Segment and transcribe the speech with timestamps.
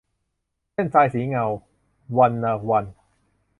[0.73, 1.45] เส้นทรายสีเงา-
[2.17, 2.93] วรรณวรรธน์